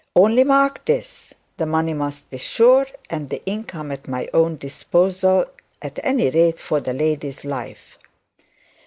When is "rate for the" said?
6.31-6.91